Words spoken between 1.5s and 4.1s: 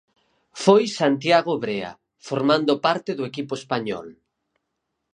Brea, formando parte do equipo español.